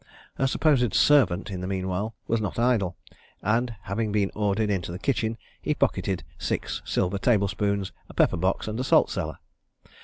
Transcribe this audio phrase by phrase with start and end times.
[0.37, 2.97] Her supposed servant, in the mean while, was not idle,
[3.43, 8.37] and having been ordered into the kitchen, he pocketed six silver table spoons, a pepper
[8.37, 9.37] box, and a salt cellar.